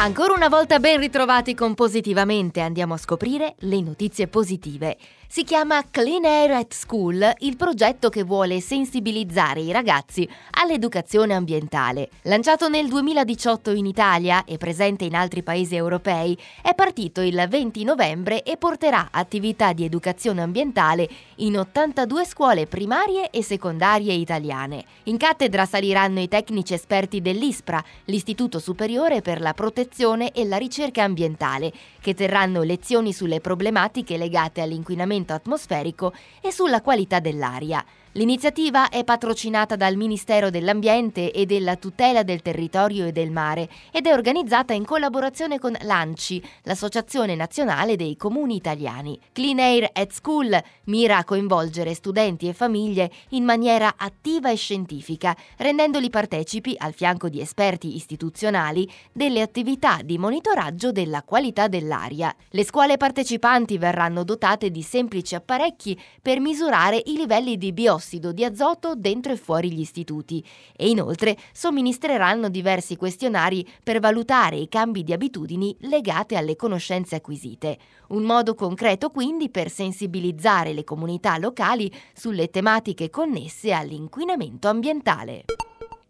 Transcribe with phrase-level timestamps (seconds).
[0.00, 4.96] Ancora una volta ben ritrovati con Positivamente andiamo a scoprire le notizie positive.
[5.28, 12.08] Si chiama Clean Air at School, il progetto che vuole sensibilizzare i ragazzi all'educazione ambientale.
[12.22, 17.84] Lanciato nel 2018 in Italia e presente in altri paesi europei, è partito il 20
[17.84, 24.84] novembre e porterà attività di educazione ambientale in 82 scuole primarie e secondarie italiane.
[25.04, 29.88] In cattedra saliranno i tecnici esperti dell'ISPRA, l'Istituto Superiore per la Protezione
[30.32, 36.80] e la Ricerca Ambientale, che terranno lezioni sulle problematiche legate all'inquinamento inquinamento atmosferico e sulla
[36.82, 37.84] qualità dell'aria.
[38.14, 44.08] L'iniziativa è patrocinata dal Ministero dell'Ambiente e della Tutela del Territorio e del Mare ed
[44.08, 49.16] è organizzata in collaborazione con l'ANCI, l'Associazione Nazionale dei Comuni Italiani.
[49.30, 55.36] Clean Air at School mira a coinvolgere studenti e famiglie in maniera attiva e scientifica,
[55.58, 62.34] rendendoli partecipi, al fianco di esperti istituzionali, delle attività di monitoraggio della qualità dell'aria.
[62.48, 68.32] Le scuole partecipanti verranno dotate di semplici apparecchi per misurare i livelli di biossido diossido
[68.32, 70.42] di azoto dentro e fuori gli istituti
[70.74, 77.78] e inoltre somministreranno diversi questionari per valutare i cambi di abitudini legate alle conoscenze acquisite.
[78.08, 85.44] Un modo concreto quindi per sensibilizzare le comunità locali sulle tematiche connesse all'inquinamento ambientale.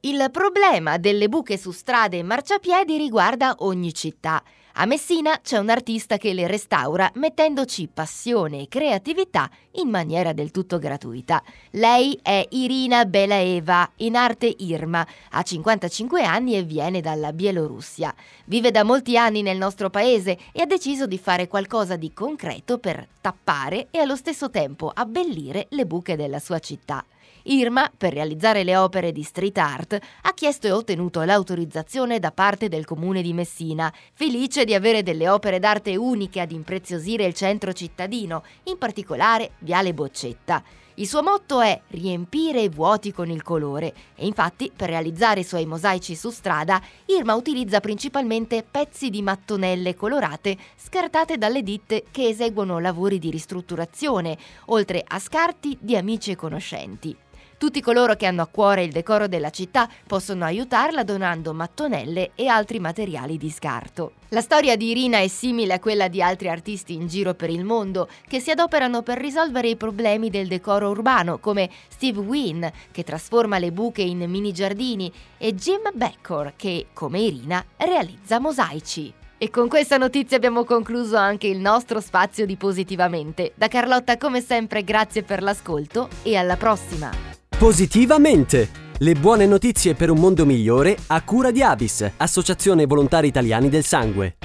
[0.00, 4.42] Il problema delle buche su strade e marciapiedi riguarda ogni città.
[4.80, 10.52] A Messina c'è un artista che le restaura mettendoci passione e creatività in maniera del
[10.52, 11.42] tutto gratuita.
[11.70, 18.14] Lei è Irina Belaeva, in arte Irma, ha 55 anni e viene dalla Bielorussia.
[18.44, 22.78] Vive da molti anni nel nostro paese e ha deciso di fare qualcosa di concreto
[22.78, 27.04] per tappare e allo stesso tempo abbellire le buche della sua città.
[27.44, 32.68] Irma, per realizzare le opere di street art, ha chiesto e ottenuto l'autorizzazione da parte
[32.68, 37.72] del comune di Messina, felice di avere delle opere d'arte uniche ad impreziosire il centro
[37.72, 40.62] cittadino, in particolare Viale Boccetta.
[40.98, 45.44] Il suo motto è riempire i vuoti con il colore e infatti per realizzare i
[45.44, 52.26] suoi mosaici su strada Irma utilizza principalmente pezzi di mattonelle colorate scartate dalle ditte che
[52.26, 54.36] eseguono lavori di ristrutturazione,
[54.66, 57.16] oltre a scarti di amici e conoscenti.
[57.58, 62.46] Tutti coloro che hanno a cuore il decoro della città possono aiutarla donando mattonelle e
[62.46, 64.12] altri materiali di scarto.
[64.28, 67.64] La storia di Irina è simile a quella di altri artisti in giro per il
[67.64, 73.02] mondo che si adoperano per risolvere i problemi del decoro urbano, come Steve Wynn, che
[73.02, 79.12] trasforma le buche in mini giardini, e Jim Beckor, che, come Irina, realizza mosaici.
[79.36, 83.52] E con questa notizia abbiamo concluso anche il nostro spazio di Positivamente.
[83.56, 87.27] Da Carlotta, come sempre, grazie per l'ascolto e alla prossima!
[87.58, 88.68] Positivamente!
[88.98, 93.82] Le buone notizie per un mondo migliore a cura di Avis, Associazione Volontari Italiani del
[93.82, 94.36] Sangue.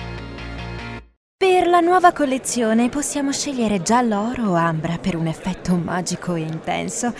[1.38, 6.40] Per la nuova collezione possiamo scegliere giallo oro o ambra per un effetto magico e
[6.40, 7.14] intenso.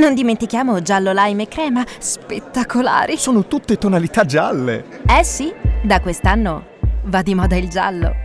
[0.00, 3.18] Non dimentichiamo giallo lime e crema, spettacolari.
[3.18, 5.02] Sono tutte tonalità gialle.
[5.06, 6.68] Eh sì, da quest'anno
[7.02, 8.23] va di moda il giallo.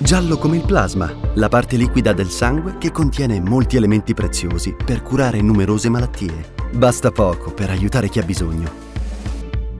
[0.00, 5.02] Giallo come il plasma, la parte liquida del sangue che contiene molti elementi preziosi per
[5.02, 6.54] curare numerose malattie.
[6.72, 8.70] Basta poco per aiutare chi ha bisogno.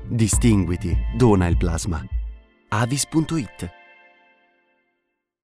[0.09, 2.05] Distinguiti, dona il plasma.
[2.71, 3.78] avis.it